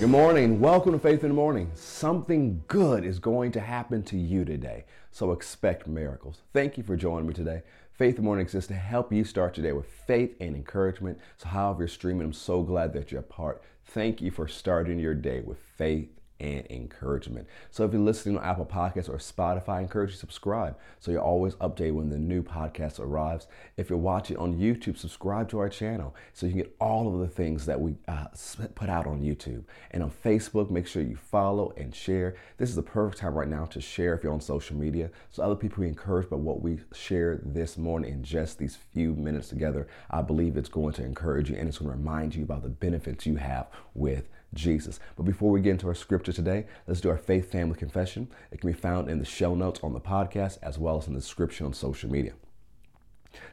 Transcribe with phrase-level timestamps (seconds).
[0.00, 0.60] Good morning.
[0.60, 1.70] Welcome to Faith in the Morning.
[1.74, 4.86] Something good is going to happen to you today.
[5.10, 6.40] So expect miracles.
[6.54, 7.64] Thank you for joining me today.
[7.92, 11.18] Faith in the Morning exists to help you start your day with faith and encouragement.
[11.36, 13.62] So, however you're streaming, I'm so glad that you're a part.
[13.84, 16.08] Thank you for starting your day with faith
[16.40, 17.46] and encouragement.
[17.70, 21.10] So if you're listening on Apple Podcasts or Spotify, I encourage you to subscribe so
[21.10, 23.46] you're always updated when the new podcast arrives.
[23.76, 27.20] If you're watching on YouTube, subscribe to our channel so you can get all of
[27.20, 28.26] the things that we uh,
[28.74, 29.64] put out on YouTube.
[29.90, 32.36] And on Facebook, make sure you follow and share.
[32.56, 35.42] This is the perfect time right now to share if you're on social media so
[35.42, 39.48] other people are encouraged by what we shared this morning in just these few minutes
[39.48, 39.86] together.
[40.10, 42.68] I believe it's going to encourage you and it's going to remind you about the
[42.68, 44.98] benefits you have with Jesus.
[45.16, 48.28] But before we get into our scripture today, let's do our faith family confession.
[48.50, 51.14] It can be found in the show notes on the podcast as well as in
[51.14, 52.32] the description on social media.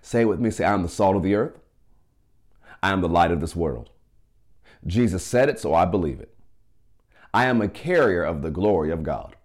[0.02, 1.60] Say with me, say, I am the salt of the earth.
[2.82, 3.90] I am the light of this world.
[4.86, 6.34] Jesus said it, so I believe it.
[7.34, 9.36] I am a carrier of the glory of God.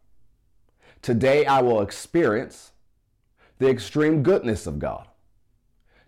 [1.00, 2.72] Today I will experience
[3.58, 5.08] the extreme goodness of God.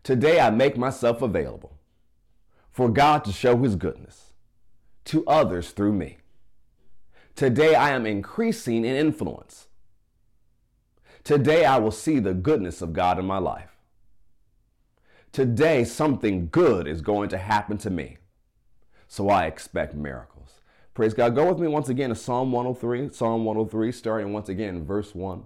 [0.02, 1.78] Today I make myself available
[2.70, 4.33] for God to show his goodness
[5.06, 6.18] to others through me.
[7.36, 9.66] Today I am increasing in influence.
[11.24, 13.70] Today I will see the goodness of God in my life.
[15.32, 18.18] Today something good is going to happen to me.
[19.08, 20.60] So I expect miracles.
[20.94, 21.34] Praise God.
[21.34, 23.12] Go with me once again to Psalm 103.
[23.12, 25.44] Psalm 103, starting once again verse 1.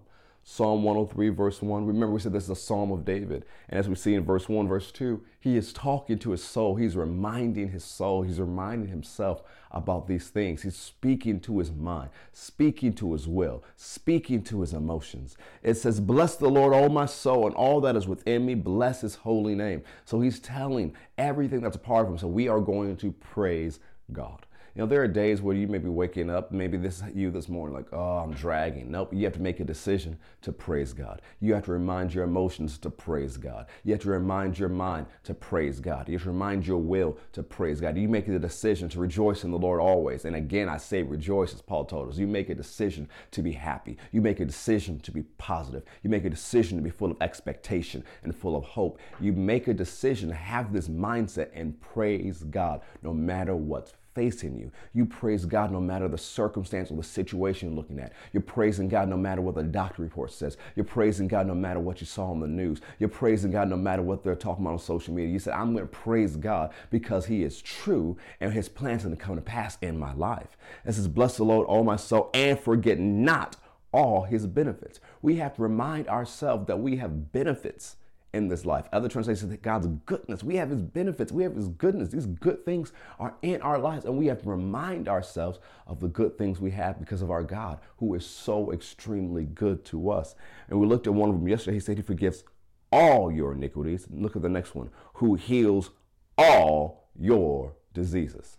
[0.50, 1.84] Psalm 103, verse 1.
[1.84, 3.44] Remember, we said this is a psalm of David.
[3.68, 6.74] And as we see in verse 1, verse 2, he is talking to his soul.
[6.74, 8.22] He's reminding his soul.
[8.22, 10.62] He's reminding himself about these things.
[10.62, 15.36] He's speaking to his mind, speaking to his will, speaking to his emotions.
[15.62, 18.54] It says, Bless the Lord, all my soul, and all that is within me.
[18.54, 19.82] Bless his holy name.
[20.06, 22.18] So he's telling everything that's a part of him.
[22.18, 23.80] So we are going to praise
[24.14, 24.46] God.
[24.74, 27.48] You know, there are days where you may be waking up, maybe this you this
[27.48, 28.90] morning, like, oh, I'm dragging.
[28.90, 31.22] Nope, you have to make a decision to praise God.
[31.40, 33.66] You have to remind your emotions to praise God.
[33.84, 36.08] You have to remind your mind to praise God.
[36.08, 37.96] You have to remind your will to praise God.
[37.96, 40.24] You make the decision to rejoice in the Lord always.
[40.24, 42.18] And again, I say rejoice, as Paul told us.
[42.18, 43.96] You make a decision to be happy.
[44.12, 45.82] You make a decision to be positive.
[46.02, 49.00] You make a decision to be full of expectation and full of hope.
[49.20, 54.58] You make a decision to have this mindset and praise God no matter what's facing
[54.58, 54.72] you.
[54.94, 58.12] You praise God no matter the circumstance or the situation you're looking at.
[58.32, 60.56] You're praising God no matter what the doctor report says.
[60.74, 62.80] You're praising God no matter what you saw on the news.
[62.98, 65.30] You're praising God no matter what they're talking about on social media.
[65.30, 69.06] You said, I'm going to praise God because He is true and His plans are
[69.06, 70.56] going to come to pass in my life.
[70.84, 73.54] It says, Bless the Lord, all my soul, and forget not
[73.92, 74.98] all His benefits.
[75.22, 77.94] We have to remind ourselves that we have benefits
[78.34, 78.86] in this life.
[78.92, 80.44] Other translations say God's goodness.
[80.44, 81.32] We have his benefits.
[81.32, 82.10] We have his goodness.
[82.10, 84.04] These good things are in our lives.
[84.04, 87.42] And we have to remind ourselves of the good things we have because of our
[87.42, 90.34] God, who is so extremely good to us.
[90.68, 91.76] And we looked at one of them yesterday.
[91.76, 92.44] He said he forgives
[92.92, 94.06] all your iniquities.
[94.10, 95.90] Look at the next one, who heals
[96.36, 98.58] all your diseases.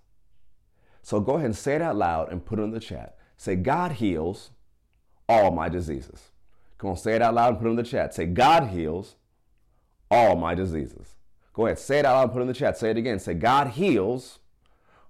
[1.02, 3.18] So go ahead and say it out loud and put it in the chat.
[3.38, 4.52] Say, God heals
[5.28, 6.32] all my diseases.
[6.78, 8.14] Come on, say it out loud and put it in the chat.
[8.14, 9.16] Say, God heals
[10.12, 11.16] all my diseases.
[11.54, 12.78] Go ahead, say it out loud, put it in the chat.
[12.78, 13.20] Say it again.
[13.20, 14.40] Say, God heals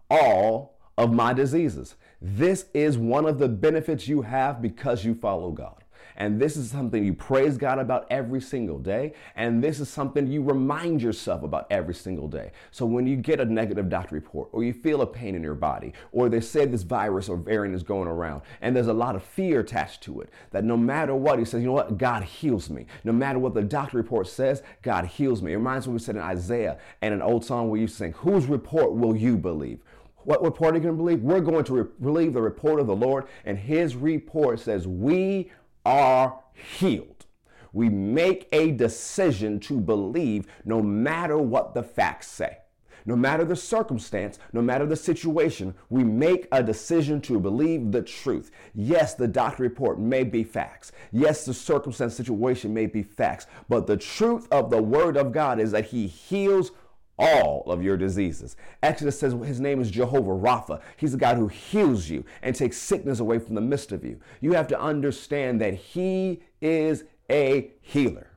[0.10, 1.96] all of my diseases.
[2.22, 5.84] This is one of the benefits you have because you follow God.
[6.20, 9.14] And this is something you praise God about every single day.
[9.38, 12.52] And this is something you remind yourself about every single day.
[12.72, 15.56] So when you get a negative doctor report, or you feel a pain in your
[15.56, 19.16] body, or they say this virus or variant is going around, and there's a lot
[19.16, 22.24] of fear attached to it, that no matter what, he says, you know what, God
[22.24, 22.86] heals me.
[23.06, 25.54] No matter what the doctor report says, God heals me.
[25.54, 28.12] It reminds me what we said in Isaiah and an old song where you sing,
[28.12, 29.80] Whose report will you believe?
[30.24, 31.22] What report are you going to believe?
[31.22, 35.52] We're going to re- believe the report of the Lord, and his report says, We
[35.90, 37.26] are healed.
[37.74, 42.60] We make a decision to believe no matter what the facts say.
[43.06, 48.04] No matter the circumstance, no matter the situation, we make a decision to believe the
[48.04, 48.52] truth.
[48.76, 50.92] Yes, the doctor report may be facts.
[51.12, 53.48] Yes, the circumstance situation may be facts.
[53.68, 56.72] But the truth of the word of God is that he heals
[57.20, 58.56] all of your diseases.
[58.82, 60.82] Exodus says his name is Jehovah Rapha.
[60.98, 64.20] He's the God who heals you and takes sickness away from the midst of you.
[64.40, 68.28] You have to understand that he is a healer.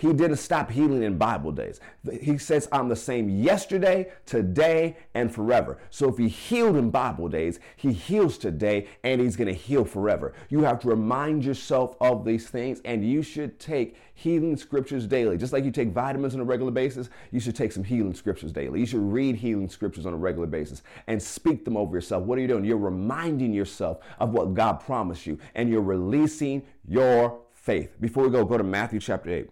[0.00, 1.78] He didn't stop healing in Bible days.
[2.22, 5.76] He says, I'm the same yesterday, today, and forever.
[5.90, 9.84] So if he healed in Bible days, he heals today and he's going to heal
[9.84, 10.32] forever.
[10.48, 15.36] You have to remind yourself of these things and you should take healing scriptures daily.
[15.36, 18.52] Just like you take vitamins on a regular basis, you should take some healing scriptures
[18.52, 18.80] daily.
[18.80, 22.24] You should read healing scriptures on a regular basis and speak them over yourself.
[22.24, 22.64] What are you doing?
[22.64, 28.00] You're reminding yourself of what God promised you and you're releasing your faith.
[28.00, 29.50] Before we go, go to Matthew chapter 8.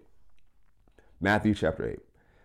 [1.20, 1.98] Matthew chapter 8.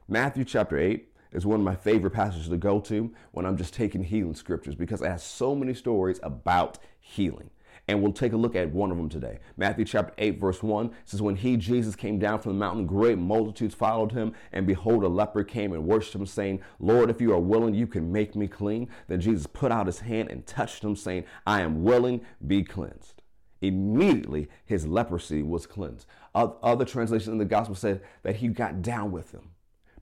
[0.08, 3.74] Matthew chapter 8 is one of my favorite passages to go to when I'm just
[3.74, 7.52] taking healing scriptures because it has so many stories about healing.
[7.88, 9.40] And we'll take a look at one of them today.
[9.58, 13.20] Matthew chapter 8, verse 1 says, When he, Jesus, came down from the mountain, great
[13.20, 14.34] multitudes followed him.
[14.54, 17.86] And behold, a leper came and worshipped him, saying, Lord, if you are willing, you
[17.86, 18.90] can make me clean.
[19.08, 23.23] Then Jesus put out his hand and touched him, saying, I am willing, be cleansed.
[23.64, 26.06] Immediately, his leprosy was cleansed.
[26.36, 29.52] Other translations in the gospel said that he got down with him,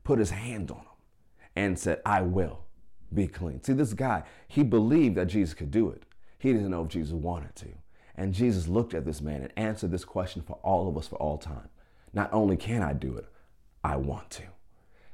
[0.04, 0.86] put his hand on him,
[1.56, 2.64] and said, I will
[3.14, 3.62] be clean.
[3.62, 6.04] See, this guy, he believed that Jesus could do it.
[6.40, 7.68] He didn't know if Jesus wanted to.
[8.16, 11.18] And Jesus looked at this man and answered this question for all of us for
[11.18, 11.70] all time.
[12.14, 13.28] Not only can I do it,
[13.84, 14.44] I want to.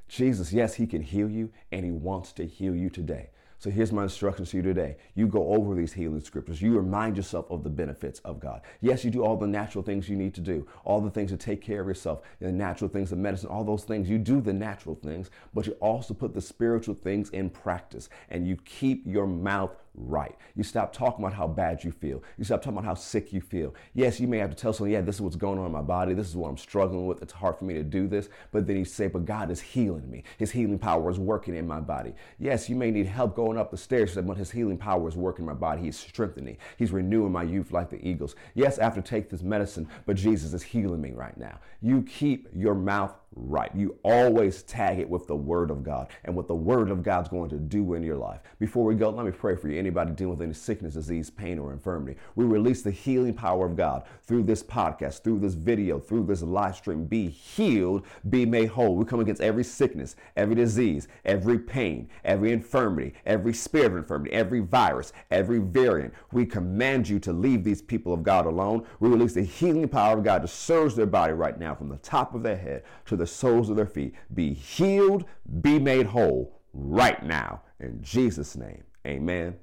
[0.07, 3.29] Jesus, yes, he can heal you and he wants to heal you today.
[3.59, 4.97] So here's my instructions to you today.
[5.15, 6.61] You go over these healing scriptures.
[6.61, 8.61] You remind yourself of the benefits of God.
[8.81, 11.37] Yes, you do all the natural things you need to do, all the things to
[11.37, 14.07] take care of yourself, the natural things of medicine, all those things.
[14.07, 18.47] You do the natural things, but you also put the spiritual things in practice and
[18.47, 20.35] you keep your mouth right.
[20.55, 22.23] You stop talking about how bad you feel.
[22.37, 23.75] You stop talking about how sick you feel.
[23.93, 25.81] Yes, you may have to tell someone, yeah, this is what's going on in my
[25.81, 26.13] body.
[26.13, 27.21] This is what I'm struggling with.
[27.21, 28.29] It's hard for me to do this.
[28.51, 30.23] But then you say, but God is healing me.
[30.37, 32.13] His healing power is working in my body.
[32.39, 35.43] Yes, you may need help going up the stairs, but his healing power is working
[35.43, 35.81] in my body.
[35.81, 36.47] He's strengthening.
[36.47, 36.57] me.
[36.77, 38.35] He's renewing my youth like the eagles.
[38.55, 41.59] Yes, I have to take this medicine, but Jesus is healing me right now.
[41.81, 43.69] You keep your mouth right.
[43.75, 47.29] You always tag it with the Word of God and what the Word of God's
[47.29, 48.39] going to do in your life.
[48.59, 49.77] Before we go, let me pray for you.
[49.87, 53.77] Anybody dealing with any sickness, disease, pain, or infirmity, we release the healing power of
[53.77, 57.05] God through this podcast, through this video, through this live stream.
[57.05, 58.97] Be healed, be made whole.
[58.97, 64.33] We come against every sickness, every disease, every pain, every infirmity, every spirit of infirmity,
[64.33, 66.13] every virus, every variant.
[66.33, 68.85] We command you to leave these people of God alone.
[68.99, 71.97] We release the healing power of God to surge their body right now from the
[71.99, 74.15] top of their head to the soles of their feet.
[74.33, 75.23] Be healed,
[75.61, 77.61] be made whole right now.
[77.79, 79.55] In Jesus' name, amen.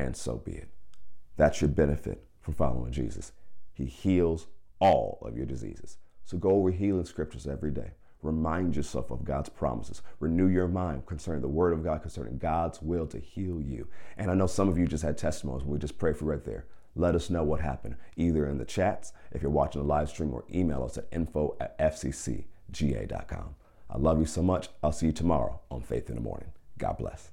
[0.00, 0.70] And so be it.
[1.36, 3.32] That's your benefit from following Jesus.
[3.74, 4.46] He heals
[4.78, 5.98] all of your diseases.
[6.24, 7.90] So go over healing scriptures every day.
[8.22, 10.00] Remind yourself of God's promises.
[10.18, 13.88] Renew your mind concerning the word of God, concerning God's will to heal you.
[14.16, 15.66] And I know some of you just had testimonies.
[15.66, 16.64] We just pray for right there.
[16.96, 20.32] Let us know what happened, either in the chats, if you're watching the live stream,
[20.32, 23.54] or email us at info at fcc ga.com.
[23.90, 24.68] I love you so much.
[24.82, 26.52] I'll see you tomorrow on Faith in the Morning.
[26.78, 27.32] God bless.